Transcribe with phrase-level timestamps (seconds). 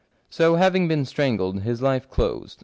[0.31, 2.59] 'So having been strangled, his life closed.